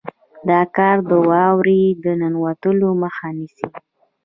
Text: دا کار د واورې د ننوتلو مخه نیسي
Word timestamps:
دا 0.49 0.61
کار 0.75 0.97
د 1.09 1.11
واورې 1.29 1.83
د 2.03 2.05
ننوتلو 2.21 2.89
مخه 3.01 3.27
نیسي 3.37 3.67